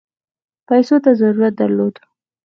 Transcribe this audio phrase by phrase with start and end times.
[0.67, 1.95] پیسو ته ضرورت درلود.